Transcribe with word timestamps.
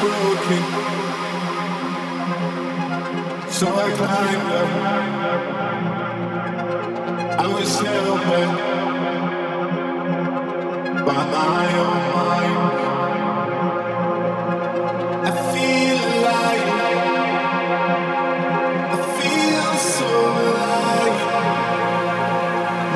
broken. 0.00 0.62
So 3.50 3.66
I 3.68 3.90
climbed 3.98 4.52
up. 4.60 4.70
I 7.38 7.46
was 7.54 7.70
held 7.80 8.20
back 8.30 8.52
by 11.06 11.22
my 11.36 11.66
own 11.84 12.02
mind. 12.16 12.56
I 15.28 15.32
feel 15.52 16.00
alive. 16.16 16.70
I 18.94 18.98
feel 19.18 19.70
so 19.98 20.10
alive. 20.46 21.18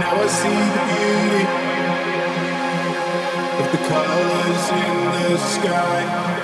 Now 0.01 0.15
I 0.25 0.27
see 0.39 0.61
the 0.77 0.83
beauty 0.91 1.45
of 3.61 3.67
the 3.73 3.81
colors 3.91 4.65
in 4.81 4.95
the 5.15 5.37
sky. 5.39 6.44